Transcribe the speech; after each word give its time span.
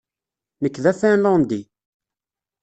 Nekk 0.61 0.75
d 0.83 0.85
Afinlandi 0.91 1.61